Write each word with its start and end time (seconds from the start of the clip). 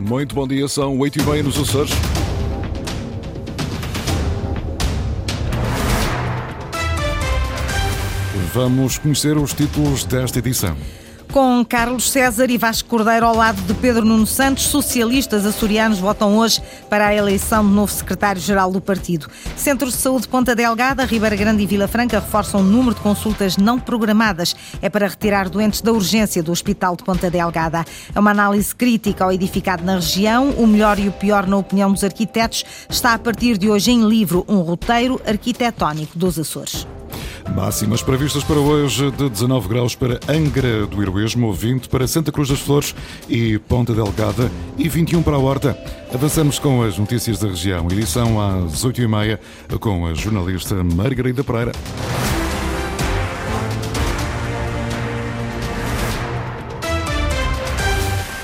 Muito 0.00 0.34
bom 0.34 0.48
dia, 0.48 0.66
são 0.66 0.98
8 0.98 1.20
e 1.20 1.22
meia 1.24 1.42
nos 1.42 1.58
Açores. 1.58 1.92
Vamos 8.54 8.96
conhecer 8.96 9.36
os 9.36 9.52
títulos 9.52 10.04
desta 10.04 10.38
edição. 10.38 10.74
Com 11.32 11.64
Carlos 11.64 12.10
César 12.10 12.50
e 12.50 12.58
Vasco 12.58 12.88
Cordeiro 12.88 13.24
ao 13.24 13.36
lado 13.36 13.62
de 13.62 13.72
Pedro 13.74 14.04
Nuno 14.04 14.26
Santos, 14.26 14.64
socialistas 14.64 15.46
açorianos 15.46 16.00
votam 16.00 16.36
hoje 16.36 16.60
para 16.88 17.06
a 17.06 17.14
eleição 17.14 17.64
de 17.64 17.72
novo 17.72 17.92
secretário-geral 17.92 18.72
do 18.72 18.80
partido. 18.80 19.28
Centros 19.56 19.92
de 19.92 20.00
Saúde 20.00 20.26
Ponta 20.26 20.56
Delgada, 20.56 21.04
Ribeira 21.04 21.36
Grande 21.36 21.62
e 21.62 21.66
Vila 21.66 21.86
Franca 21.86 22.18
reforçam 22.18 22.60
o 22.60 22.64
número 22.64 22.96
de 22.96 23.00
consultas 23.00 23.56
não 23.56 23.78
programadas. 23.78 24.56
É 24.82 24.90
para 24.90 25.06
retirar 25.06 25.48
doentes 25.48 25.80
da 25.80 25.92
urgência 25.92 26.42
do 26.42 26.50
Hospital 26.50 26.96
de 26.96 27.04
Ponta 27.04 27.30
Delgada. 27.30 27.84
É 28.12 28.18
uma 28.18 28.32
análise 28.32 28.74
crítica 28.74 29.22
ao 29.22 29.32
edificado 29.32 29.84
na 29.84 29.94
região. 29.94 30.50
O 30.58 30.66
melhor 30.66 30.98
e 30.98 31.06
o 31.06 31.12
pior, 31.12 31.46
na 31.46 31.58
opinião 31.58 31.92
dos 31.92 32.02
arquitetos, 32.02 32.64
está 32.88 33.14
a 33.14 33.18
partir 33.18 33.56
de 33.56 33.70
hoje 33.70 33.92
em 33.92 34.04
livro 34.04 34.44
um 34.48 34.58
roteiro 34.62 35.20
arquitetónico 35.24 36.18
dos 36.18 36.40
Açores. 36.40 36.88
Máximas 37.54 38.02
previstas 38.02 38.44
para 38.44 38.58
hoje 38.58 39.10
de 39.12 39.28
19 39.28 39.68
graus 39.68 39.94
para 39.94 40.20
Angra 40.28 40.86
do 40.86 41.02
Heroísmo, 41.02 41.52
20 41.52 41.88
para 41.88 42.06
Santa 42.06 42.30
Cruz 42.30 42.48
das 42.48 42.60
Flores 42.60 42.94
e 43.28 43.58
Ponta 43.58 43.94
Delgada 43.94 44.50
e 44.76 44.88
21 44.88 45.22
para 45.22 45.36
a 45.36 45.38
Horta. 45.38 45.78
Avançamos 46.12 46.58
com 46.58 46.82
as 46.82 46.98
notícias 46.98 47.38
da 47.38 47.48
região. 47.48 47.86
Edição 47.90 48.40
às 48.40 48.84
8h30 48.84 49.38
com 49.78 50.06
a 50.06 50.14
jornalista 50.14 50.82
Margarida 50.82 51.42
Pereira. 51.44 51.72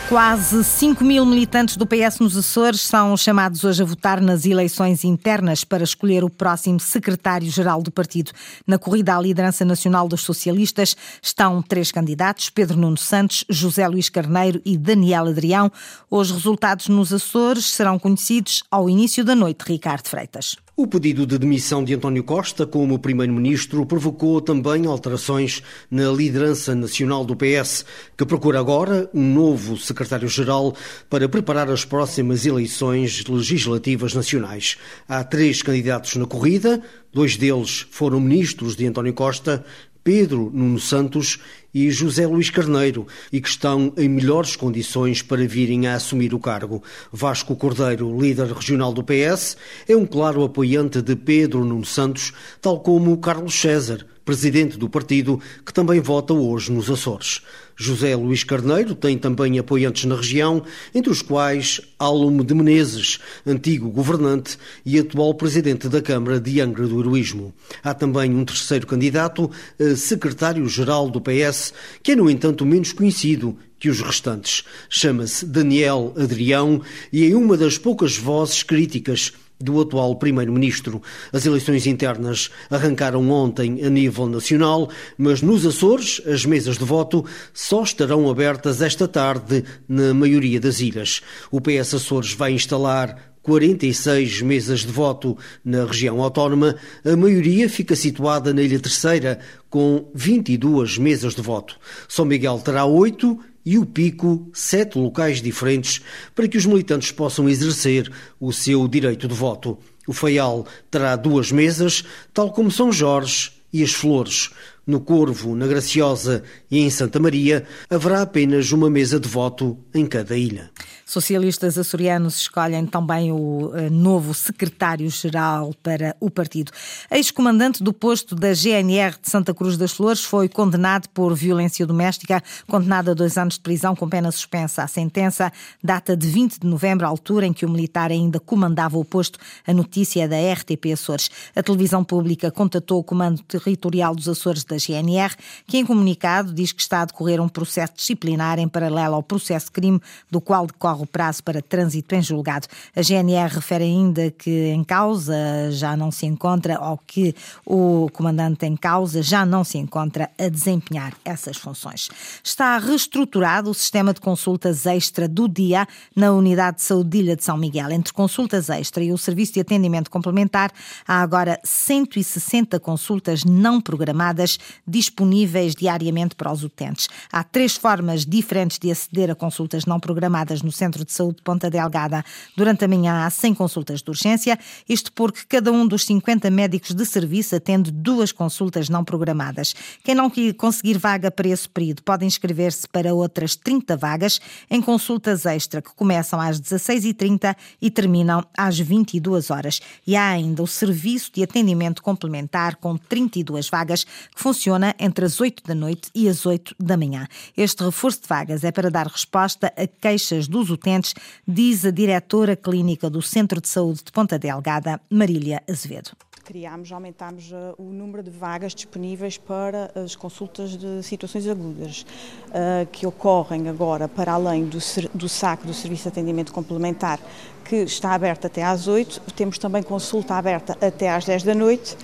Quase 0.09 0.63
5 0.63 1.03
mil 1.03 1.27
militantes 1.27 1.77
do 1.77 1.85
PS 1.85 2.21
nos 2.21 2.37
Açores 2.37 2.81
são 2.81 3.17
chamados 3.17 3.65
hoje 3.65 3.83
a 3.83 3.85
votar 3.85 4.21
nas 4.21 4.47
eleições 4.47 5.03
internas 5.03 5.65
para 5.65 5.83
escolher 5.83 6.23
o 6.23 6.31
próximo 6.31 6.79
secretário-geral 6.79 7.83
do 7.83 7.91
partido. 7.91 8.31
Na 8.65 8.79
corrida 8.79 9.17
à 9.17 9.21
liderança 9.21 9.65
nacional 9.65 10.07
dos 10.07 10.21
socialistas 10.21 10.97
estão 11.21 11.61
três 11.61 11.91
candidatos: 11.91 12.51
Pedro 12.51 12.79
Nuno 12.79 12.97
Santos, 12.97 13.45
José 13.51 13.87
Luís 13.89 14.09
Carneiro 14.09 14.63
e 14.65 14.79
Daniel 14.79 15.27
Adrião. 15.27 15.73
Os 16.09 16.31
resultados 16.31 16.87
nos 16.87 17.13
Açores 17.13 17.67
serão 17.67 17.99
conhecidos 17.99 18.63
ao 18.71 18.89
início 18.89 19.25
da 19.25 19.35
noite, 19.35 19.65
Ricardo 19.67 20.07
Freitas. 20.07 20.57
O 20.79 20.87
pedido 20.87 21.27
de 21.27 21.39
demissão 21.39 21.83
de 21.83 21.95
António 21.95 22.23
Costa 22.23 22.67
como 22.67 22.99
primeiro-ministro 22.99 23.87
provocou 23.87 24.43
também 24.43 24.85
alterações 24.85 25.63
na 25.91 26.13
liderança 26.13 26.75
nacional 26.75 27.25
do 27.25 27.35
PS, 27.35 27.87
que 28.15 28.27
procura 28.27 28.61
agora 28.61 29.09
um 29.15 29.33
novo 29.33 29.79
secretário-geral 29.79 30.77
para 31.09 31.31
preparar 31.31 31.71
as 31.71 31.87
próximas 31.87 32.45
eleições 32.45 33.25
legislativas 33.25 34.13
nacionais. 34.13 34.77
Há 35.09 35.25
três 35.25 35.63
candidatos 35.63 36.15
na 36.17 36.27
corrida, 36.27 36.83
dois 37.11 37.39
deles 37.39 37.87
foram 37.91 38.21
ministros 38.21 38.77
de 38.77 38.87
António 38.87 39.15
Costa, 39.15 39.65
Pedro 40.05 40.51
Nuno 40.53 40.79
Santos 40.79 41.41
e 41.77 41.91
José 41.91 42.27
Luís 42.27 42.49
Carneiro 42.49 43.07
e 43.31 43.39
que 43.39 43.51
estão 43.51 43.93
em 43.99 44.09
melhores 44.09 44.57
condições 44.57 45.21
para 45.21 45.47
virem 45.47 45.87
a 45.87 45.95
assumir 45.97 46.33
o 46.33 46.39
cargo. 46.39 46.83
Vasco 47.13 47.55
Cordeiro, 47.55 48.19
líder 48.19 48.47
regional 48.47 48.95
do 48.95 49.05
PS, 49.05 49.59
é 49.87 49.95
um 49.95 50.07
claro 50.07 50.43
apoiante 50.43 51.03
de 51.03 51.15
Pedro 51.15 51.67
Nuno 51.67 51.85
Santos, 51.85 52.33
tal 52.63 52.81
como 52.81 53.19
Carlos 53.19 53.55
César, 53.55 54.07
presidente 54.25 54.79
do 54.79 54.89
partido, 54.89 55.39
que 55.65 55.73
também 55.73 56.01
vota 56.01 56.33
hoje 56.33 56.73
nos 56.73 56.91
Açores. 56.91 57.43
José 57.79 58.17
Luís 58.17 58.43
Carneiro 58.43 58.95
tem 58.95 59.19
também 59.19 59.59
apoiantes 59.59 60.07
na 60.07 60.17
região, 60.17 60.65
entre 60.95 61.13
os 61.13 61.21
quais 61.21 61.81
Álamo 61.99 62.43
de 62.43 62.55
Menezes, 62.55 63.21
antigo 63.47 63.91
governante 63.91 64.59
e 64.85 64.99
atual 64.99 65.35
presidente 65.35 65.87
da 65.87 66.01
Câmara 66.01 66.41
de 66.41 66.59
Angra 66.59 66.89
do 66.89 66.99
Heroísmo. 66.99 67.53
Há 67.85 67.93
também 67.93 68.35
um 68.35 68.47
terceiro 68.47 68.87
candidato, 68.87 69.51
secretário-geral 69.95 71.11
do 71.11 71.21
PS, 71.21 71.66
que 72.03 72.13
é, 72.13 72.17
no 72.17 72.31
entanto, 72.31 72.67
menos 72.67 72.93
conhecido 72.93 73.57
que 73.79 73.89
os 73.89 74.01
restantes. 74.01 74.65
Chama-se 74.89 75.45
Daniel 75.47 76.15
Adrião 76.17 76.81
e 77.13 77.31
é 77.31 77.37
uma 77.37 77.57
das 77.57 77.79
poucas 77.79 78.17
vozes 78.17 78.63
críticas 78.63 79.33
do 79.59 79.81
atual 79.81 80.17
Primeiro-Ministro. 80.17 81.03
As 81.33 81.47
eleições 81.47 81.87
internas 81.87 82.51
arrancaram 82.71 83.31
ontem 83.31 83.85
a 83.85 83.91
nível 83.91 84.27
nacional, 84.27 84.91
mas 85.17 85.41
nos 85.43 85.65
Açores 85.65 86.21
as 86.27 86.45
mesas 86.45 86.77
de 86.77 86.85
voto 86.85 87.25
só 87.55 87.83
estarão 87.83 88.29
abertas 88.29 88.83
esta 88.83 89.09
tarde 89.09 89.65
na 89.89 90.13
maioria 90.13 90.61
das 90.61 90.81
ilhas. 90.81 91.23
O 91.51 91.61
PS 91.61 91.95
Açores 91.95 92.33
vai 92.33 92.53
instalar 92.53 93.35
46 93.47 94.43
mesas 94.43 94.81
de 94.81 94.91
voto 94.91 95.39
na 95.65 95.85
região 95.85 96.21
autónoma, 96.21 96.75
a 97.05 97.17
maioria 97.17 97.71
fica 97.71 97.95
situada 97.95 98.53
na 98.53 98.61
Ilha 98.61 98.81
Terceira, 98.81 99.39
com 99.71 100.11
22 100.13 100.99
mesas 100.99 101.37
de 101.37 101.43
voto. 101.43 101.79
São 102.09 102.25
Miguel 102.25 102.59
terá 102.59 102.85
8 102.85 103.39
e 103.65 103.79
o 103.79 103.87
Pico 103.87 104.51
sete 104.53 104.99
locais 104.99 105.41
diferentes 105.41 106.01
para 106.35 106.49
que 106.49 106.59
os 106.59 106.67
militantes 106.67 107.13
possam 107.13 107.49
exercer 107.49 108.11
o 108.41 108.53
seu 108.53 108.89
direito 108.89 109.29
de 109.29 109.35
voto. 109.35 109.79
O 110.09 110.13
Faial 110.13 110.67
terá 110.91 111.15
duas 111.15 111.53
mesas, 111.53 112.03
tal 112.35 112.51
como 112.51 112.69
São 112.69 112.91
Jorge 112.91 113.53
e 113.73 113.81
as 113.81 113.93
Flores. 113.93 114.51
No 114.87 115.01
Corvo, 115.01 115.57
na 115.57 115.67
Graciosa 115.67 116.45
e 116.71 116.79
em 116.79 116.89
Santa 116.91 117.19
Maria, 117.19 117.67
haverá 117.91 118.23
apenas 118.23 118.71
uma 118.71 118.89
mesa 118.89 119.19
de 119.19 119.29
voto 119.29 119.77
em 119.93 120.07
cada 120.07 120.37
ilha. 120.37 120.71
Socialistas 121.05 121.79
açorianos 121.79 122.37
escolhem 122.37 122.85
também 122.85 123.31
o 123.31 123.73
eh, 123.75 123.89
novo 123.91 124.35
secretário-geral 124.35 125.73
para 125.83 126.17
o 126.21 126.29
partido. 126.31 126.73
Ex-comandante 127.11 127.83
do 127.83 127.93
posto 127.93 128.35
da 128.35 128.53
GNR 128.53 129.17
de 129.23 129.31
Santa 129.31 129.55
Cruz 129.55 129.77
das 129.77 129.93
Flores 129.93 130.25
foi 130.25 130.49
condenado 130.49 131.09
por 131.11 131.35
violência 131.35 131.87
doméstica, 131.87 132.43
condenado 132.67 133.13
a 133.13 133.15
dois 133.15 133.39
anos 133.39 133.55
de 133.55 133.61
prisão 133.61 133.95
com 133.95 134.09
pena 134.09 134.33
suspensa. 134.33 134.83
A 134.83 134.89
sentença 134.89 135.53
data 135.83 136.17
de 136.17 136.27
20 136.29 136.61
de 136.61 136.67
novembro, 136.67 137.07
altura 137.07 137.47
em 137.47 137.53
que 137.53 137.67
o 137.67 137.71
militar 137.71 138.11
ainda 138.11 138.39
comandava 138.39 138.99
o 138.99 139.05
posto. 139.05 139.39
A 139.67 139.73
notícia 139.73 140.25
é 140.25 140.29
da 140.29 140.37
RTP 140.55 140.93
Açores. 140.93 141.31
A 141.55 141.63
televisão 141.63 142.05
pública 142.05 142.51
contatou 142.51 143.01
o 143.01 143.05
Comando 143.05 143.43
Territorial 143.43 144.15
dos 144.15 144.29
Açores 144.29 144.65
da 144.65 144.76
GNR, 144.77 145.35
que 145.67 145.79
em 145.79 145.87
comunicado 145.87 146.53
diz 146.53 146.73
que 146.73 146.83
está 146.83 147.03
a 147.03 147.05
decorrer 147.05 147.41
um 147.41 147.49
processo 147.49 147.95
disciplinar 147.97 148.59
em 148.59 148.69
paralelo 148.69 149.15
ao 149.15 149.23
processo 149.23 149.71
crime 149.73 150.01
do 150.31 150.41
qual 150.41 150.67
decorre 150.67 151.03
o 151.03 151.07
prazo 151.07 151.43
para 151.43 151.63
trânsito 151.63 152.15
em 152.15 152.23
julgado. 152.23 152.67
A 152.95 153.03
GNR 153.03 153.55
refere 153.55 153.85
ainda 153.85 154.31
que 154.31 154.69
em 154.69 154.85
causa 154.85 155.35
já 155.71 155.97
não 155.97 156.11
se 156.11 156.27
encontra, 156.27 156.81
ou 156.81 156.99
que 157.07 157.35
o 157.65 158.09
comandante 158.13 158.67
em 158.67 158.77
causa 158.77 159.23
já 159.23 159.45
não 159.45 159.65
se 159.65 159.79
encontra 159.79 160.31
a 160.39 160.49
desempenhar 160.49 161.15
essas 161.25 161.57
funções. 161.57 162.09
Está 162.43 162.79
reestruturado 162.79 163.71
o 163.71 163.75
sistema 163.75 164.13
de 164.13 164.21
consultas 164.21 164.87
extra 164.87 165.29
do 165.29 165.49
dia 165.49 165.87
na 166.15 166.33
Unidade 166.33 166.79
de 166.79 166.83
Saúde 166.83 167.11
de 167.11 167.19
Ilha 167.19 167.37
de 167.37 167.45
São 167.45 167.57
Miguel. 167.57 167.91
Entre 167.91 168.13
consultas 168.13 168.69
extra 168.71 169.03
e 169.03 169.13
o 169.13 169.19
Serviço 169.19 169.55
de 169.55 169.61
Atendimento 169.61 170.11
Complementar, 170.11 170.71
há 171.07 171.21
agora 171.21 171.59
160 171.63 172.79
consultas 172.81 173.45
não 173.45 173.81
programadas 173.81 174.59
disponíveis 174.87 175.75
diariamente 175.75 176.35
para 176.35 176.53
os 176.53 176.63
utentes. 176.63 177.09
Há 177.33 177.43
três 177.43 177.77
formas 177.77 178.25
diferentes 178.25 178.79
de 178.79 178.91
aceder 178.91 179.31
a 179.31 179.35
consultas 179.35 179.87
não 179.87 180.01
programadas 180.01 180.63
no 180.63 180.73
Centro 180.73 181.05
de 181.05 181.13
Saúde 181.13 181.37
de 181.37 181.43
Ponta 181.43 181.71
Delgada. 181.71 182.25
Durante 182.57 182.85
a 182.85 182.89
manhã 182.89 183.25
há 183.25 183.31
100 183.31 183.55
consultas 183.55 184.03
de 184.03 184.11
urgência, 184.11 184.59
isto 184.89 185.13
porque 185.13 185.41
cada 185.49 185.73
um 185.73 185.87
dos 185.87 186.05
50 186.05 186.51
médicos 186.51 186.95
de 186.95 187.05
serviço 187.07 187.57
atende 187.57 187.91
duas 187.91 188.33
consultas 188.33 188.89
não 188.89 189.05
programadas. 189.05 189.75
Quem 190.05 190.15
não 190.15 190.31
conseguir 190.57 190.99
vaga 190.99 191.31
para 191.31 191.49
esse 191.49 191.69
período 191.69 192.03
pode 192.03 192.25
inscrever-se 192.25 192.89
para 192.89 193.15
outras 193.15 193.57
30 193.57 193.97
vagas 193.97 194.41
em 194.71 194.81
consultas 194.81 195.47
extra 195.47 195.83
que 195.83 195.95
começam 195.95 196.41
às 196.41 196.61
16h30 196.61 197.57
e 197.81 197.91
terminam 197.91 198.45
às 198.57 198.79
22 198.79 199.51
horas. 199.51 199.81
E 200.07 200.17
há 200.17 200.29
ainda 200.29 200.63
o 200.63 200.67
serviço 200.67 201.31
de 201.33 201.43
atendimento 201.43 202.03
complementar 202.03 202.77
com 202.77 202.97
32 202.97 203.69
vagas 203.69 204.05
que 204.05 204.43
funciona 204.57 204.95
entre 204.99 205.27
as 205.27 205.39
8 205.39 205.63
da 205.65 205.75
noite 205.75 206.11
e 206.15 206.27
as 206.31 206.47
8 206.47 206.75
da 206.81 206.97
manhã. 206.97 207.29
Este 207.55 207.85
reforço 207.85 208.23
de 208.23 208.29
vagas 208.29 208.65
é 208.65 208.73
para 208.73 208.91
dar 208.91 209.07
resposta 209.07 209.71
a 209.77 209.87
queixas 209.87 210.49
dos 210.49 210.71
utentes, 210.71 211.15
diz 211.47 211.85
a 211.85 211.91
diretora 211.91 212.57
clínica 212.57 213.11
do 213.11 213.21
Centro 213.21 213.61
de 213.61 213.69
Saúde 213.69 214.05
de 214.05 214.11
Ponta 214.11 214.39
Delgada, 214.39 214.99
Marília 215.11 215.63
Azevedo. 215.69 216.13
Criámos, 216.43 216.91
aumentámos 216.91 217.51
uh, 217.51 217.75
o 217.77 217.93
número 217.93 218.23
de 218.23 218.31
vagas 218.31 218.75
disponíveis 218.75 219.37
para 219.37 219.91
as 219.95 220.17
consultas 220.17 220.77
de 220.77 221.03
situações 221.03 221.47
agudas, 221.47 222.07
uh, 222.49 222.87
que 222.91 223.07
ocorrem 223.07 223.69
agora 223.69 224.09
para 224.09 224.33
além 224.33 224.65
do, 224.65 224.79
do 225.13 225.29
SAC, 225.29 225.67
do 225.67 225.75
Serviço 225.75 226.05
de 226.05 226.09
Atendimento 226.09 226.53
Complementar, 226.53 227.21
que 227.65 227.77
está 227.77 228.15
aberto 228.15 228.47
até 228.47 228.63
às 228.63 228.87
8, 228.87 229.21
temos 229.35 229.59
também 229.59 229.83
consulta 229.83 230.35
aberta 230.35 230.79
até 230.81 231.11
às 231.11 231.25
10 231.25 231.43
da 231.43 231.55
noite, 231.55 231.97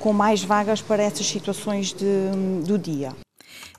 com 0.00 0.12
mais 0.12 0.42
vagas 0.42 0.82
para 0.82 1.02
essas 1.02 1.26
situações 1.26 1.92
de, 1.92 2.06
do 2.66 2.78
dia. 2.78 3.12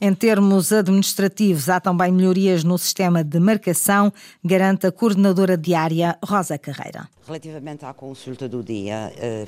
Em 0.02 0.14
termos 0.14 0.74
administrativos, 0.74 1.70
há 1.70 1.80
também 1.80 2.12
melhorias 2.12 2.66
no 2.66 2.78
sistema 2.78 3.24
de 3.24 3.40
marcação, 3.40 4.12
garante 4.44 4.86
a 4.86 4.92
coordenadora 4.92 5.58
diária 5.58 6.18
Rosa 6.24 6.58
Carreira. 6.58 7.08
Relativamente 7.26 7.86
à 7.86 7.94
consulta 7.94 8.50
do 8.50 8.62
dia, 8.62 9.14
eh, 9.18 9.46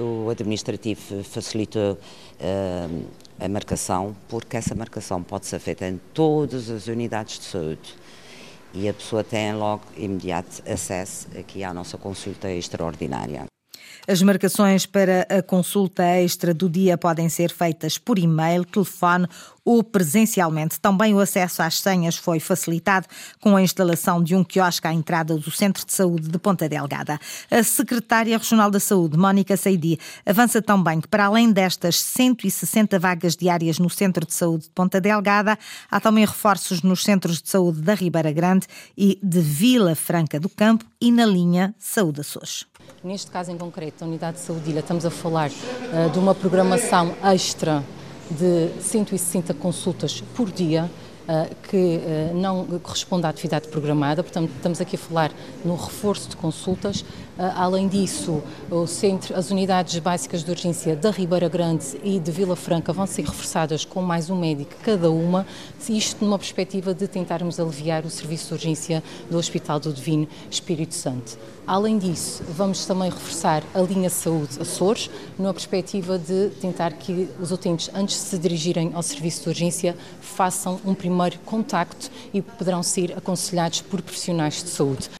o 0.00 0.30
administrativo 0.30 1.24
facilita 1.24 1.98
eh, 2.38 2.88
a 3.40 3.48
marcação, 3.48 4.14
porque 4.28 4.56
essa 4.56 4.76
marcação 4.76 5.24
pode 5.24 5.46
ser 5.46 5.58
feita 5.58 5.88
em 5.88 6.00
todas 6.14 6.70
as 6.70 6.86
unidades 6.86 7.40
de 7.40 7.44
saúde 7.46 7.94
e 8.72 8.88
a 8.88 8.94
pessoa 8.94 9.24
tem 9.24 9.52
logo 9.52 9.82
imediato 9.96 10.62
acesso 10.70 11.26
aqui 11.36 11.64
à 11.64 11.74
nossa 11.74 11.98
consulta 11.98 12.48
extraordinária. 12.48 13.49
As 14.08 14.22
marcações 14.22 14.86
para 14.86 15.26
a 15.28 15.42
consulta 15.42 16.02
extra 16.02 16.54
do 16.54 16.68
dia 16.68 16.96
podem 16.96 17.28
ser 17.28 17.50
feitas 17.52 17.98
por 17.98 18.18
e-mail, 18.18 18.64
telefone 18.64 19.26
ou 19.64 19.84
presencialmente. 19.84 20.80
Também 20.80 21.14
o 21.14 21.20
acesso 21.20 21.62
às 21.62 21.80
senhas 21.80 22.16
foi 22.16 22.40
facilitado 22.40 23.06
com 23.40 23.56
a 23.56 23.62
instalação 23.62 24.22
de 24.22 24.34
um 24.34 24.42
quiosque 24.42 24.86
à 24.86 24.92
entrada 24.92 25.36
do 25.36 25.50
Centro 25.50 25.84
de 25.84 25.92
Saúde 25.92 26.28
de 26.28 26.38
Ponta 26.38 26.68
Delgada. 26.68 27.20
A 27.50 27.62
secretária 27.62 28.36
regional 28.36 28.70
da 28.70 28.80
Saúde, 28.80 29.16
Mónica 29.16 29.56
Seidi, 29.56 29.98
avança 30.24 30.62
também 30.62 31.00
que, 31.00 31.08
para 31.08 31.26
além 31.26 31.52
destas 31.52 32.00
160 32.00 32.98
vagas 32.98 33.36
diárias 33.36 33.78
no 33.78 33.90
Centro 33.90 34.26
de 34.26 34.34
Saúde 34.34 34.64
de 34.64 34.70
Ponta 34.70 35.00
Delgada, 35.00 35.58
há 35.90 36.00
também 36.00 36.24
reforços 36.24 36.82
nos 36.82 37.02
centros 37.02 37.40
de 37.40 37.48
saúde 37.48 37.80
da 37.80 37.94
Ribeira 37.94 38.32
Grande 38.32 38.66
e 38.96 39.18
de 39.22 39.40
Vila 39.40 39.94
Franca 39.94 40.40
do 40.40 40.48
Campo 40.48 40.84
e 41.00 41.12
na 41.12 41.26
linha 41.26 41.74
Saúde 41.78 42.20
Açores. 42.20 42.69
Neste 43.02 43.30
caso 43.30 43.50
em 43.50 43.56
concreto, 43.56 44.04
a 44.04 44.06
Unidade 44.06 44.36
de 44.36 44.42
Saúde 44.42 44.70
Ilha, 44.70 44.80
estamos 44.80 45.06
a 45.06 45.10
falar 45.10 45.50
uh, 45.50 46.10
de 46.10 46.18
uma 46.18 46.34
programação 46.34 47.14
extra 47.24 47.82
de 48.30 48.68
160 48.80 49.54
consultas 49.54 50.20
por 50.34 50.50
dia 50.50 50.90
que 51.68 52.00
eh, 52.04 52.32
não 52.34 52.64
corresponde 52.80 53.26
à 53.26 53.28
atividade 53.28 53.68
programada, 53.68 54.22
portanto, 54.22 54.50
estamos 54.56 54.80
aqui 54.80 54.96
a 54.96 54.98
falar 54.98 55.32
no 55.64 55.76
reforço 55.76 56.28
de 56.28 56.36
consultas. 56.36 57.04
Eh, 57.38 57.52
além 57.54 57.88
disso, 57.88 58.42
centro, 58.86 59.36
as 59.36 59.50
unidades 59.50 59.98
básicas 59.98 60.42
de 60.42 60.50
urgência 60.50 60.96
da 60.96 61.10
Ribeira 61.10 61.48
Grande 61.48 61.98
e 62.02 62.18
de 62.18 62.30
Vila 62.30 62.56
Franca 62.56 62.92
vão 62.92 63.06
ser 63.06 63.24
reforçadas 63.24 63.84
com 63.84 64.02
mais 64.02 64.28
um 64.28 64.36
médico 64.36 64.74
cada 64.82 65.10
uma, 65.10 65.46
isto 65.88 66.24
numa 66.24 66.38
perspectiva 66.38 66.92
de 66.94 67.06
tentarmos 67.06 67.58
aliviar 67.60 68.04
o 68.04 68.10
serviço 68.10 68.48
de 68.48 68.54
urgência 68.54 69.02
do 69.30 69.38
Hospital 69.38 69.80
do 69.80 69.92
Divino 69.92 70.26
Espírito 70.50 70.94
Santo. 70.94 71.38
Além 71.66 71.98
disso, 71.98 72.42
vamos 72.48 72.84
também 72.84 73.10
reforçar 73.10 73.62
a 73.72 73.80
linha 73.80 74.10
Saúde 74.10 74.60
Açores, 74.60 75.08
numa 75.38 75.54
perspectiva 75.54 76.18
de 76.18 76.50
tentar 76.60 76.92
que 76.94 77.28
os 77.40 77.52
utentes, 77.52 77.88
antes 77.94 78.16
de 78.16 78.22
se 78.22 78.38
dirigirem 78.38 78.90
ao 78.92 79.02
serviço 79.02 79.44
de 79.44 79.48
urgência, 79.50 79.96
façam 80.20 80.80
um 80.84 80.94
primeiro 80.94 81.19
primeiro 81.20 81.38
contacto 81.44 82.10
e 82.32 82.40
poderão 82.40 82.82
ser 82.82 83.12
aconselhados 83.16 83.82
por 83.82 84.00
profissionais 84.00 84.62
de 84.62 84.70
saúde. 84.70 85.19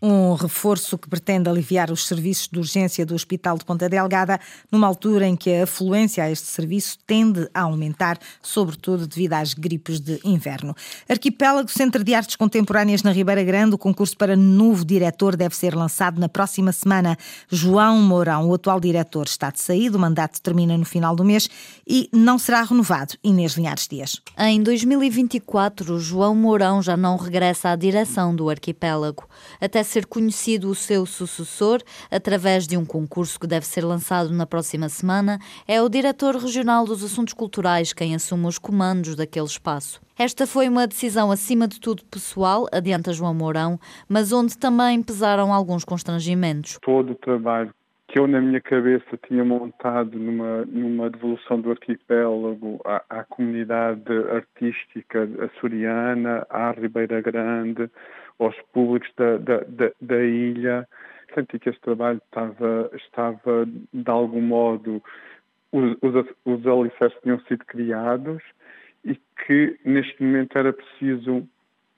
Um 0.00 0.34
reforço 0.34 0.96
que 0.96 1.08
pretende 1.08 1.48
aliviar 1.48 1.90
os 1.90 2.06
serviços 2.06 2.48
de 2.48 2.58
urgência 2.58 3.04
do 3.04 3.14
Hospital 3.14 3.58
de 3.58 3.64
Ponta 3.64 3.88
Delgada, 3.88 4.38
numa 4.70 4.86
altura 4.86 5.26
em 5.26 5.34
que 5.34 5.52
a 5.52 5.64
afluência 5.64 6.22
a 6.22 6.30
este 6.30 6.46
serviço 6.46 6.98
tende 7.06 7.48
a 7.52 7.62
aumentar, 7.62 8.18
sobretudo 8.40 9.06
devido 9.06 9.32
às 9.34 9.54
gripes 9.54 9.98
de 10.00 10.20
inverno. 10.24 10.74
Arquipélago 11.08 11.68
Centro 11.68 12.04
de 12.04 12.14
Artes 12.14 12.36
Contemporâneas 12.36 13.02
na 13.02 13.10
Ribeira 13.10 13.42
Grande, 13.42 13.74
o 13.74 13.78
concurso 13.78 14.16
para 14.16 14.36
novo 14.36 14.84
diretor 14.84 15.34
deve 15.34 15.56
ser 15.56 15.74
lançado 15.74 16.20
na 16.20 16.28
próxima 16.28 16.70
semana. 16.70 17.16
João 17.48 18.00
Mourão, 18.00 18.48
o 18.48 18.54
atual 18.54 18.78
diretor, 18.78 19.26
está 19.26 19.50
de 19.50 19.60
saída, 19.60 19.96
o 19.96 20.00
mandato 20.00 20.40
termina 20.40 20.78
no 20.78 20.84
final 20.84 21.16
do 21.16 21.24
mês 21.24 21.48
e 21.86 22.08
não 22.12 22.38
será 22.38 22.62
renovado. 22.62 23.14
Inês 23.24 23.52
Linhares 23.52 23.88
Dias. 23.88 24.20
Em 24.38 24.62
2024, 24.62 25.98
João 25.98 26.34
Mourão 26.34 26.80
já 26.80 26.96
não 26.96 27.16
regressa 27.16 27.70
à 27.70 27.76
direção 27.76 28.34
do 28.34 28.48
arquipélago. 28.48 29.28
Até 29.60 29.82
ser 29.88 30.06
conhecido 30.06 30.68
o 30.68 30.74
seu 30.74 31.04
sucessor 31.04 31.80
através 32.10 32.66
de 32.66 32.76
um 32.76 32.84
concurso 32.84 33.40
que 33.40 33.46
deve 33.46 33.66
ser 33.66 33.84
lançado 33.84 34.30
na 34.30 34.46
próxima 34.46 34.88
semana, 34.88 35.38
é 35.66 35.82
o 35.82 35.88
diretor 35.88 36.36
regional 36.36 36.84
dos 36.84 37.02
Assuntos 37.02 37.34
Culturais 37.34 37.92
quem 37.92 38.14
assume 38.14 38.46
os 38.46 38.58
comandos 38.58 39.16
daquele 39.16 39.46
espaço. 39.46 40.00
Esta 40.18 40.46
foi 40.46 40.68
uma 40.68 40.86
decisão 40.86 41.30
acima 41.30 41.66
de 41.66 41.80
tudo 41.80 42.04
pessoal, 42.04 42.66
adianta 42.72 43.12
João 43.12 43.34
Mourão, 43.34 43.78
mas 44.08 44.32
onde 44.32 44.58
também 44.58 45.02
pesaram 45.02 45.52
alguns 45.52 45.84
constrangimentos. 45.84 46.78
Todo 46.82 47.12
o 47.12 47.14
trabalho 47.14 47.72
que 48.08 48.18
eu 48.18 48.26
na 48.26 48.40
minha 48.40 48.60
cabeça 48.60 49.18
tinha 49.28 49.44
montado 49.44 50.18
numa, 50.18 50.64
numa 50.64 51.10
devolução 51.10 51.60
do 51.60 51.70
arquipélago 51.70 52.80
à, 52.84 53.04
à 53.10 53.24
comunidade 53.24 54.10
artística 54.32 55.28
açoriana, 55.44 56.46
à 56.48 56.70
Ribeira 56.72 57.20
Grande, 57.20 57.90
aos 58.38 58.56
públicos 58.72 59.10
da, 59.16 59.36
da, 59.38 59.58
da, 59.68 59.90
da 60.00 60.22
ilha. 60.22 60.88
Senti 61.34 61.58
que 61.58 61.70
este 61.70 61.80
trabalho 61.82 62.20
estava, 62.24 62.90
estava 62.94 63.66
de 63.66 64.10
algum 64.10 64.40
modo, 64.40 65.02
os, 65.72 65.96
os, 66.02 66.26
os 66.44 66.66
alicerces 66.66 67.20
tinham 67.22 67.40
sido 67.40 67.64
criados 67.66 68.42
e 69.04 69.14
que 69.46 69.78
neste 69.84 70.22
momento 70.22 70.56
era 70.56 70.72
preciso 70.72 71.46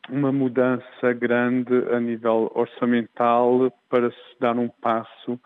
uma 0.09 0.33
mudança 0.33 1.13
grande 1.13 1.73
a 1.93 2.01
nível 2.01 2.51
orçamental 2.55 3.73
para 3.89 4.11
se 4.11 4.41
dar 4.41 4.57
um 4.59 4.69
passo 4.69 5.39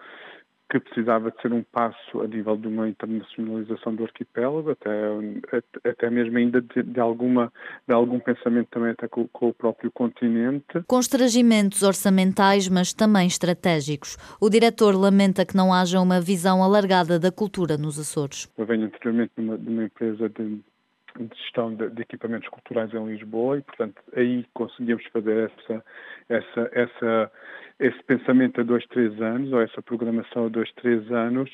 que 0.71 0.81
precisava 0.81 1.31
de 1.31 1.41
ser 1.43 1.53
um 1.53 1.63
passo 1.63 2.21
a 2.21 2.27
nível 2.27 2.57
de 2.57 2.67
uma 2.67 2.89
internacionalização 2.89 3.95
do 3.95 4.05
arquipélago, 4.05 4.71
até, 4.71 4.91
até 5.89 6.11
mesmo 6.11 6.37
ainda 6.39 6.61
de, 6.61 6.83
de 6.83 7.01
alguma, 7.01 7.53
de 7.87 7.95
algum 7.95 8.19
pensamento 8.19 8.69
também 8.71 8.91
até 8.91 9.07
com, 9.07 9.29
com, 9.29 9.49
o 9.49 9.55
próprio 9.55 9.91
continente. 9.93 10.83
Constrangimentos 10.87 11.83
orçamentais, 11.83 12.69
mas 12.69 12.93
também 12.93 13.27
estratégicos. 13.27 14.17
O 14.41 14.49
diretor 14.49 14.95
lamenta 14.95 15.45
que 15.45 15.57
não 15.57 15.73
haja 15.73 16.01
uma 16.01 16.21
visão 16.21 16.63
alargada 16.63 17.19
da 17.19 17.31
cultura 17.31 17.77
nos 17.77 17.99
Açores. 17.99 18.51
Eu 18.57 18.67
venho 18.67 18.87
anteriormente 18.87 19.33
de 19.37 19.45
uma, 19.45 19.59
de 19.59 19.69
uma 19.69 19.85
empresa 19.85 20.29
de 20.29 20.61
de 21.19 21.37
gestão 21.37 21.75
de, 21.75 21.89
de, 21.91 22.03
equipamentos 22.03 22.49
culturais 22.49 22.93
em 22.93 23.07
Lisboa 23.07 23.59
e, 23.59 23.63
portanto, 23.63 24.03
aí 24.17 24.45
conseguimos 24.53 25.05
fazer 25.13 25.51
essa, 25.51 25.85
essa, 26.29 26.71
essa, 26.73 27.33
esse 27.79 28.03
pensamento 28.05 28.61
a 28.61 28.65
dois, 28.65 28.87
três 28.87 29.21
anos, 29.21 29.53
ou 29.53 29.61
essa 29.61 29.83
programação 29.83 30.47
a 30.47 30.49
dois, 30.49 30.71
três 30.75 31.11
anos, 31.11 31.51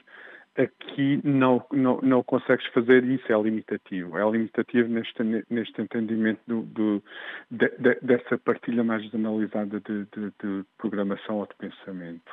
aqui 0.57 1.21
não, 1.25 1.65
não, 1.73 2.01
não 2.03 2.23
consegues 2.23 2.67
fazer 2.69 3.05
isso, 3.05 3.33
é 3.33 3.41
limitativo. 3.41 4.19
É 4.19 4.31
limitativo 4.31 4.89
neste, 4.89 5.23
neste 5.49 5.81
entendimento 5.81 6.41
do, 6.47 6.63
do 6.63 7.03
de, 7.51 7.69
de, 7.79 7.99
dessa 8.03 8.37
partilha 8.39 8.85
mais 8.85 9.03
analisada 9.15 9.81
de, 9.81 10.05
de, 10.07 10.33
de 10.43 10.65
programação 10.77 11.37
ou 11.37 11.47
de 11.47 11.55
pensamento. 11.57 12.33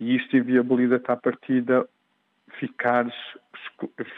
E 0.00 0.16
isto 0.16 0.36
inviabiliza-te 0.36 1.10
à 1.10 1.16
partida 1.16 1.88
ficares 2.58 3.14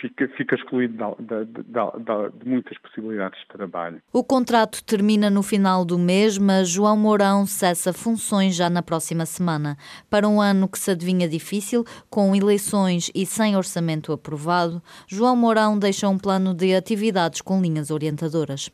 fica, 0.01 0.29
fica 0.37 0.55
excluído 0.55 1.17
de, 1.19 1.45
de, 1.45 1.63
de, 1.63 2.39
de, 2.39 2.49
muitas 2.49 2.77
possibilidades 2.79 3.41
de 3.41 3.49
trabalho. 3.49 4.01
O 4.13 4.23
contrato 4.23 4.83
termina 4.85 5.31
no 5.31 5.43
final 5.43 5.85
do 5.85 5.99
mês, 5.99 6.39
mas 6.39 6.69
João 6.69 6.97
Mourão 6.97 7.47
cessa 7.47 7.93
funções 7.93 8.55
já 8.55 8.69
na 8.69 8.83
próxima 8.83 9.27
semana. 9.27 9.77
Para 10.09 10.29
um 10.29 10.41
ano 10.41 10.69
que 10.69 10.79
se 10.79 10.91
adivinha 10.91 11.29
difícil, 11.29 11.85
com 12.11 12.35
eleições 12.35 13.11
e 13.15 13.27
sem 13.27 13.57
orçamento 13.57 14.13
aprovado, 14.13 14.83
João 15.07 15.37
Mourão 15.37 15.79
deixa 15.79 16.09
um 16.09 16.19
plano 16.19 16.55
de 16.55 16.75
atividades 16.75 17.41
com 17.41 17.61
linhas 17.61 17.91
orientadoras. 17.91 18.71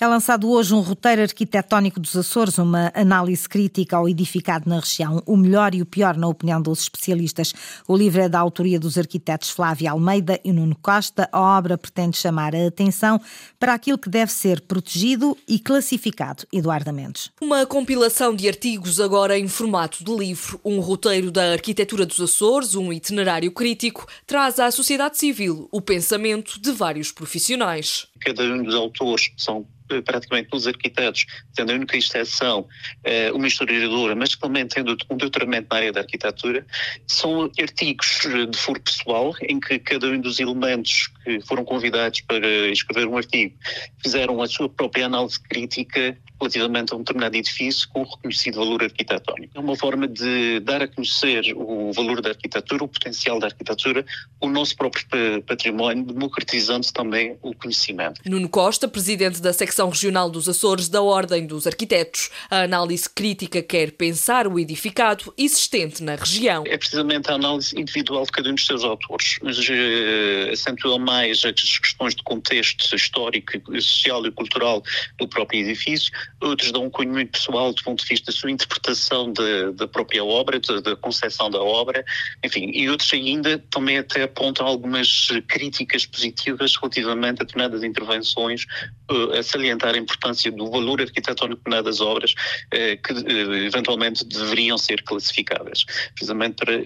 É 0.00 0.06
lançado 0.06 0.50
hoje 0.50 0.74
um 0.74 0.80
roteiro 0.80 1.22
arquitetónico 1.22 2.00
dos 2.00 2.16
Açores, 2.16 2.58
uma 2.58 2.92
análise 2.94 3.48
crítica 3.48 3.96
ao 3.96 4.08
edificado 4.08 4.68
na 4.68 4.80
região, 4.80 5.22
o 5.26 5.36
melhor 5.36 5.74
e 5.74 5.82
o 5.82 5.86
pior, 5.86 6.16
na 6.16 6.28
opinião 6.28 6.60
dos 6.60 6.82
especialistas. 6.82 7.52
O 7.86 7.96
livro 7.96 8.20
é 8.20 8.28
da 8.28 8.38
autoria 8.38 8.78
dos 8.78 8.96
arquitetos 8.96 9.50
Flávia 9.50 9.97
Almeida 9.98 10.40
e 10.44 10.52
Nuno 10.52 10.76
Costa, 10.80 11.28
a 11.32 11.58
obra 11.58 11.76
pretende 11.76 12.16
chamar 12.16 12.54
a 12.54 12.68
atenção 12.68 13.20
para 13.58 13.74
aquilo 13.74 13.98
que 13.98 14.08
deve 14.08 14.30
ser 14.30 14.60
protegido 14.60 15.36
e 15.46 15.58
classificado. 15.58 16.44
Eduardo 16.52 16.92
Mendes. 16.92 17.30
Uma 17.40 17.66
compilação 17.66 18.34
de 18.34 18.46
artigos 18.48 19.00
agora 19.00 19.36
em 19.36 19.48
formato 19.48 20.04
de 20.04 20.16
livro, 20.16 20.60
um 20.64 20.78
roteiro 20.78 21.32
da 21.32 21.52
arquitetura 21.52 22.06
dos 22.06 22.20
Açores, 22.20 22.76
um 22.76 22.92
itinerário 22.92 23.50
crítico, 23.50 24.06
traz 24.24 24.60
à 24.60 24.70
sociedade 24.70 25.18
civil 25.18 25.68
o 25.72 25.80
pensamento 25.80 26.60
de 26.60 26.70
vários 26.70 27.10
profissionais. 27.10 28.06
Cada 28.20 28.42
um 28.44 28.62
dos 28.62 28.74
autores 28.74 29.32
são 29.36 29.66
praticamente 30.04 30.48
todos 30.48 30.66
os 30.66 30.68
arquitetos, 30.68 31.26
tendo 31.54 31.72
a 31.72 31.74
única 31.74 31.96
exceção 31.96 32.66
eh, 33.04 33.32
uma 33.32 33.46
historiadora, 33.46 34.14
mas 34.14 34.36
também 34.36 34.66
tendo 34.66 34.96
um 35.10 35.16
doutoramento 35.16 35.68
na 35.70 35.76
área 35.76 35.92
da 35.92 36.00
arquitetura, 36.00 36.66
são 37.06 37.50
artigos 37.60 38.20
de 38.50 38.58
foro 38.58 38.80
pessoal, 38.80 39.34
em 39.42 39.58
que 39.60 39.78
cada 39.78 40.06
um 40.08 40.20
dos 40.20 40.38
elementos 40.40 41.10
que 41.28 41.46
foram 41.46 41.64
convidados 41.64 42.22
para 42.22 42.48
escrever 42.68 43.06
um 43.06 43.16
artigo 43.16 43.54
fizeram 44.02 44.40
a 44.40 44.46
sua 44.46 44.68
própria 44.68 45.06
análise 45.06 45.38
crítica 45.38 46.16
relativamente 46.40 46.92
a 46.92 46.96
um 46.96 47.00
determinado 47.00 47.36
edifício 47.36 47.88
com 47.88 48.04
reconhecido 48.04 48.56
valor 48.56 48.82
arquitetónico. 48.84 49.52
É 49.56 49.60
uma 49.60 49.76
forma 49.76 50.06
de 50.06 50.60
dar 50.60 50.80
a 50.82 50.88
conhecer 50.88 51.52
o 51.56 51.92
valor 51.92 52.22
da 52.22 52.30
arquitetura, 52.30 52.84
o 52.84 52.88
potencial 52.88 53.40
da 53.40 53.48
arquitetura, 53.48 54.06
o 54.40 54.48
nosso 54.48 54.76
próprio 54.76 55.04
património, 55.42 56.04
democratizando 56.04 56.86
também 56.92 57.36
o 57.42 57.52
conhecimento. 57.54 58.20
Nuno 58.24 58.48
Costa, 58.48 58.86
presidente 58.86 59.42
da 59.42 59.52
secção 59.52 59.88
regional 59.88 60.30
dos 60.30 60.48
Açores 60.48 60.88
da 60.88 61.02
Ordem 61.02 61.44
dos 61.44 61.66
Arquitetos, 61.66 62.30
a 62.48 62.62
análise 62.62 63.08
crítica 63.10 63.60
quer 63.60 63.90
pensar 63.92 64.46
o 64.46 64.60
edificado 64.60 65.34
existente 65.36 66.04
na 66.04 66.14
região. 66.14 66.62
É 66.66 66.76
precisamente 66.76 67.28
a 67.30 67.34
análise 67.34 67.78
individual 67.78 68.24
de 68.24 68.30
cada 68.30 68.48
um 68.48 68.54
dos 68.54 68.64
seus 68.64 68.84
autores, 68.84 69.38
mas 69.42 69.58
uh, 69.58 70.52
mais 71.00 71.17
as 71.24 71.78
questões 71.78 72.14
de 72.14 72.22
contexto 72.22 72.94
histórico, 72.94 73.52
social 73.80 74.24
e 74.26 74.30
cultural 74.30 74.82
do 75.18 75.28
próprio 75.28 75.60
edifício, 75.60 76.12
outros 76.40 76.72
dão 76.72 76.84
um 76.84 76.90
cunho 76.90 77.12
muito 77.12 77.32
pessoal 77.32 77.72
do 77.72 77.82
ponto 77.82 78.02
de 78.02 78.08
vista 78.08 78.32
da 78.32 78.36
sua 78.36 78.50
interpretação 78.50 79.32
da, 79.32 79.88
própria 79.88 80.24
obra, 80.24 80.60
da, 80.60 80.96
concepção 80.96 81.50
da 81.50 81.60
obra, 81.60 82.04
enfim, 82.44 82.70
e 82.72 82.88
outros 82.88 83.12
ainda 83.12 83.58
também 83.70 83.98
até 83.98 84.22
apontam 84.22 84.66
algumas 84.66 85.28
críticas 85.48 86.06
positivas 86.06 86.76
relativamente 86.76 87.42
a 87.42 87.44
determinadas 87.44 87.82
intervenções, 87.82 88.64
uh, 89.10 89.38
a 89.38 89.42
salientar 89.42 89.94
a 89.94 89.98
importância 89.98 90.50
do 90.50 90.70
valor 90.70 91.00
arquitetónico 91.00 91.56
de 91.56 91.64
determinadas 91.64 92.00
obras 92.00 92.32
uh, 92.32 93.02
que 93.02 93.12
uh, 93.12 93.54
eventualmente 93.54 94.24
deveriam 94.24 94.78
ser 94.78 95.02
classificadas, 95.02 95.84
precisamente 96.14 96.56
para 96.56 96.78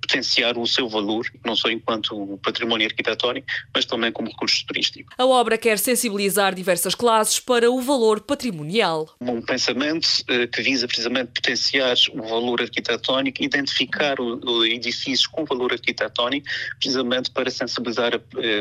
potenciar 0.00 0.56
o 0.58 0.66
seu 0.66 0.88
valor, 0.88 1.26
não 1.44 1.56
só 1.56 1.68
enquanto 1.70 2.38
património 2.42 2.86
arquitetónico, 2.86 3.46
mas 3.74 3.84
também 3.84 4.12
como 4.12 4.28
recurso 4.28 4.64
turístico. 4.66 5.12
A 5.16 5.26
obra 5.26 5.58
quer 5.58 5.78
sensibilizar 5.78 6.54
diversas 6.54 6.94
classes 6.94 7.40
para 7.40 7.70
o 7.70 7.80
valor 7.80 8.20
patrimonial. 8.20 9.14
Um 9.20 9.42
pensamento 9.42 10.08
que 10.52 10.62
visa 10.62 10.86
precisamente 10.86 11.32
potenciar 11.32 11.96
o 12.12 12.22
valor 12.22 12.62
arquitetónico, 12.62 13.42
identificar 13.42 14.20
o, 14.20 14.64
edifício 14.64 15.30
com 15.30 15.44
valor 15.44 15.72
arquitetónico, 15.72 16.46
precisamente 16.78 17.30
para 17.30 17.50
sensibilizar 17.50 18.14
a, 18.14 18.18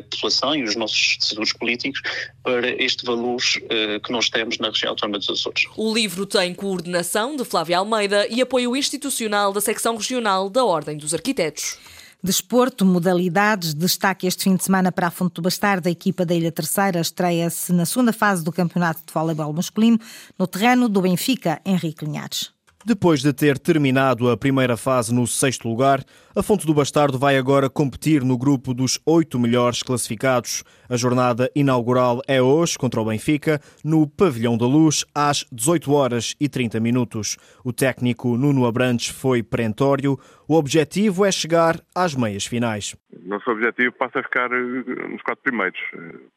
população 0.09 0.55
e 0.55 0.63
os 0.63 0.75
nossos 0.75 1.17
decisores 1.19 1.53
políticos 1.53 2.01
para 2.43 2.69
este 2.81 3.05
valor 3.05 3.35
uh, 3.35 4.00
que 4.00 4.12
nós 4.12 4.29
temos 4.29 4.57
na 4.57 4.69
região 4.69 4.91
autónoma 4.91 5.19
dos 5.19 5.29
Açores. 5.29 5.65
O 5.75 5.93
livro 5.93 6.25
tem 6.25 6.53
coordenação 6.53 7.35
de 7.35 7.45
Flávia 7.45 7.79
Almeida 7.79 8.27
e 8.27 8.41
apoio 8.41 8.75
institucional 8.75 9.51
da 9.51 9.62
secção 9.62 9.95
regional 9.95 10.50
da 10.50 10.63
Ordem 10.63 10.97
dos 10.97 11.13
Arquitetos. 11.13 11.77
Desporto, 12.25 12.84
modalidades, 12.84 13.75
destaque 13.75 14.25
este 14.25 14.46
fim 14.46 14.55
de 14.55 14.63
semana 14.63 14.91
para 14.91 15.05
a 15.05 15.12
Fonte 15.12 15.36
do 15.36 15.44
Bastardo. 15.44 15.88
A 15.88 15.91
equipa 15.91 16.25
da 16.25 16.34
Ilha 16.34 16.51
Terceira 16.51 17.00
estreia-se 17.00 17.72
na 17.72 17.86
segunda 17.86 18.12
fase 18.12 18.44
do 18.44 18.51
Campeonato 18.51 19.01
de 19.05 19.13
Voleibol 19.13 19.53
Masculino 19.53 20.00
no 20.36 20.48
terreno 20.48 20.89
do 20.89 21.01
Benfica, 21.01 21.62
Henrique 21.63 22.03
Linhares. 22.03 22.55
Depois 22.88 23.20
de 23.20 23.34
ter 23.34 23.58
terminado 23.58 24.29
a 24.29 24.38
primeira 24.38 24.77
fase 24.77 25.12
no 25.12 25.25
sexto 25.25 25.67
lugar, 25.67 26.03
a 26.36 26.44
Fonte 26.44 26.67
do 26.67 26.74
Bastardo 26.74 27.17
vai 27.17 27.36
agora 27.36 27.67
competir 27.67 28.24
no 28.24 28.38
grupo 28.38 28.75
dos 28.75 29.00
oito 29.05 29.39
melhores 29.39 29.82
classificados. 29.82 30.63
A 30.88 30.96
jornada 30.96 31.50
inaugural 31.55 32.22
é 32.27 32.39
hoje 32.39 32.77
contra 32.77 33.01
o 33.01 33.05
Benfica, 33.05 33.60
no 33.84 34.05
Pavilhão 34.05 34.55
da 34.55 34.67
Luz, 34.67 35.03
às 35.15 35.46
18 35.51 35.91
horas 35.94 36.36
e 36.39 36.48
30 36.48 36.79
minutos. 36.79 37.38
O 37.63 37.74
técnico 37.74 38.38
Nuno 38.38 38.67
Abrantes 38.67 39.08
foi 39.08 39.41
perentório. 39.41 40.20
O 40.47 40.55
objetivo 40.55 41.25
é 41.25 41.31
chegar 41.31 41.75
às 41.95 42.13
meias 42.13 42.45
finais. 42.45 42.95
Nosso 43.23 43.49
objetivo 43.49 43.91
passa 43.93 44.19
a 44.19 44.23
ficar 44.23 44.51
eh, 44.51 45.07
nos 45.09 45.21
quatro 45.23 45.41
primeiros. 45.41 45.79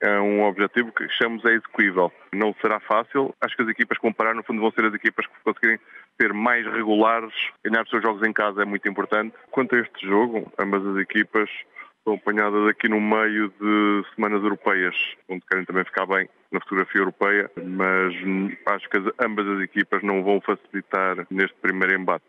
É 0.02 0.18
um 0.18 0.44
objetivo 0.44 0.90
que 0.92 1.06
chamamos 1.10 1.44
é 1.44 1.50
execuível. 1.50 2.10
Não 2.32 2.54
será 2.62 2.80
fácil. 2.80 3.34
Acho 3.40 3.54
que 3.54 3.62
as 3.62 3.68
equipas 3.68 3.98
que 3.98 4.02
vão 4.02 4.12
parar, 4.12 4.34
no 4.34 4.42
fundo, 4.42 4.62
vão 4.62 4.70
ser 4.70 4.86
as 4.86 4.94
equipas 4.94 5.26
que 5.26 5.32
conseguirem 5.44 5.78
ser 6.18 6.32
mais 6.32 6.64
regulares. 6.66 7.34
Ganhar 7.62 7.82
os 7.82 7.90
seus 7.90 8.02
jogos 8.02 8.26
em 8.26 8.32
casa 8.32 8.62
é 8.62 8.64
muito 8.64 8.88
importante. 8.88 9.34
Quanto 9.50 9.74
a 9.74 9.80
este 9.80 10.06
jogo, 10.06 10.50
ambas 10.58 10.86
as 10.86 10.96
equipas 10.96 11.50
estão 11.98 12.14
apanhadas 12.14 12.66
aqui 12.66 12.88
no 12.88 13.00
meio 13.00 13.52
de 13.60 14.04
semanas 14.14 14.42
europeias, 14.42 14.96
onde 15.28 15.44
querem 15.46 15.66
também 15.66 15.84
ficar 15.84 16.06
bem 16.06 16.26
na 16.50 16.60
fotografia 16.60 17.00
europeia, 17.00 17.50
mas 17.56 18.14
acho 18.66 18.88
que 18.88 18.98
ambas 19.22 19.46
as 19.46 19.60
equipas 19.62 20.02
não 20.02 20.22
vão 20.22 20.40
facilitar 20.40 21.26
neste 21.30 21.54
primeiro 21.60 22.00
embate. 22.00 22.24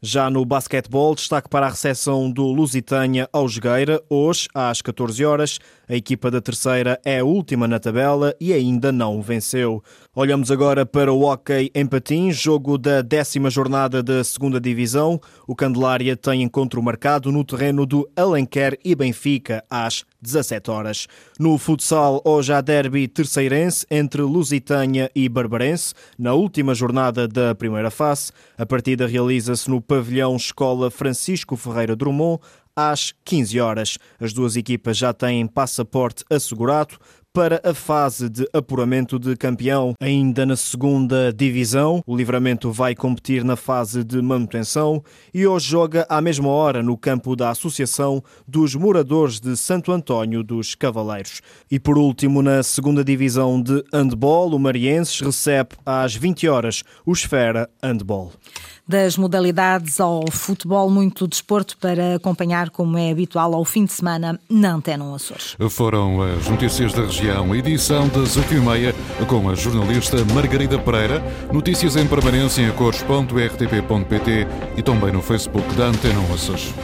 Já 0.00 0.28
no 0.28 0.44
basquetebol, 0.44 1.14
destaque 1.14 1.48
para 1.48 1.66
a 1.66 1.70
recepção 1.70 2.30
do 2.30 2.44
Lusitânia 2.44 3.28
ao 3.32 3.48
Jogueira, 3.48 4.02
hoje 4.10 4.48
às 4.54 4.82
14 4.82 5.24
horas. 5.24 5.58
A 5.88 5.94
equipa 5.94 6.30
da 6.30 6.40
terceira 6.40 7.00
é 7.04 7.20
a 7.20 7.24
última 7.24 7.66
na 7.66 7.78
tabela 7.78 8.34
e 8.40 8.52
ainda 8.52 8.92
não 8.92 9.22
venceu. 9.22 9.82
Olhamos 10.14 10.50
agora 10.50 10.84
para 10.84 11.12
o 11.12 11.22
hockey 11.22 11.70
em 11.74 11.86
patins, 11.86 12.36
jogo 12.36 12.76
da 12.76 13.00
décima 13.00 13.48
jornada 13.48 14.02
da 14.02 14.22
segunda 14.22 14.60
divisão. 14.60 15.18
O 15.46 15.56
Candelária 15.56 16.16
tem 16.16 16.42
encontro 16.42 16.82
marcado 16.82 17.32
no 17.32 17.44
terreno 17.44 17.86
do 17.86 18.08
Alenquer 18.14 18.78
e 18.84 18.94
Benfica 18.94 19.64
às 19.70 20.04
17 20.22 20.70
horas. 20.70 21.08
No 21.38 21.58
futsal, 21.58 22.22
hoje 22.24 22.52
há 22.52 22.60
derby 22.60 23.08
terceirense 23.08 23.84
entre 23.90 24.22
Lusitânia 24.22 25.10
e 25.14 25.28
Barbarense, 25.28 25.94
na 26.18 26.32
última 26.32 26.74
jornada 26.74 27.26
da 27.26 27.54
primeira 27.54 27.90
fase. 27.90 28.30
A 28.56 28.64
partida 28.64 29.06
realiza-se 29.06 29.68
no 29.68 29.80
pavilhão 29.80 30.36
Escola 30.36 30.90
Francisco 30.90 31.56
Ferreira 31.56 31.96
Drummond, 31.96 32.40
às 32.74 33.12
15 33.24 33.60
horas. 33.60 33.98
As 34.18 34.32
duas 34.32 34.56
equipas 34.56 34.96
já 34.96 35.12
têm 35.12 35.46
passaporte 35.46 36.24
assegurado 36.30 36.96
para 37.32 37.62
a 37.64 37.72
fase 37.72 38.28
de 38.28 38.46
apuramento 38.52 39.18
de 39.18 39.34
campeão. 39.36 39.94
Ainda 39.98 40.44
na 40.44 40.54
segunda 40.54 41.32
divisão, 41.32 42.02
o 42.06 42.14
Livramento 42.14 42.70
vai 42.70 42.94
competir 42.94 43.42
na 43.42 43.56
fase 43.56 44.04
de 44.04 44.20
manutenção 44.20 45.02
e 45.32 45.46
hoje 45.46 45.70
joga 45.70 46.06
à 46.10 46.20
mesma 46.20 46.48
hora 46.48 46.82
no 46.82 46.96
campo 46.96 47.34
da 47.34 47.48
Associação 47.48 48.22
dos 48.46 48.74
Moradores 48.74 49.40
de 49.40 49.56
Santo 49.56 49.92
António 49.92 50.42
dos 50.42 50.74
Cavaleiros. 50.74 51.40
E 51.70 51.80
por 51.80 51.96
último, 51.96 52.42
na 52.42 52.62
segunda 52.62 53.02
divisão 53.02 53.62
de 53.62 53.82
handball, 53.92 54.50
o 54.50 54.58
Marienses 54.58 55.20
recebe 55.20 55.70
às 55.86 56.14
20 56.14 56.48
horas 56.48 56.82
o 57.06 57.12
Esfera 57.12 57.70
Handball 57.82 58.32
das 58.92 59.16
modalidades 59.16 59.98
ao 59.98 60.30
futebol, 60.30 60.90
muito 60.90 61.26
desporto 61.26 61.78
para 61.78 62.16
acompanhar, 62.16 62.68
como 62.68 62.98
é 62.98 63.10
habitual, 63.10 63.54
ao 63.54 63.64
fim 63.64 63.86
de 63.86 63.92
semana 63.92 64.38
na 64.50 64.74
Antena 64.74 65.14
Açores. 65.14 65.56
Foram 65.70 66.20
as 66.20 66.46
notícias 66.46 66.92
da 66.92 67.00
região, 67.02 67.54
edição 67.56 68.06
das 68.08 68.36
8h30, 68.36 68.94
com 69.26 69.48
a 69.48 69.54
jornalista 69.54 70.22
Margarida 70.34 70.78
Pereira. 70.78 71.22
Notícias 71.50 71.96
em 71.96 72.06
permanência 72.06 72.60
em 72.60 72.68
acores.rtp.pt 72.68 74.46
e 74.76 74.82
também 74.82 75.10
no 75.10 75.22
Facebook 75.22 75.74
da 75.74 75.86
Antena 75.86 76.20
Açores. 76.32 76.74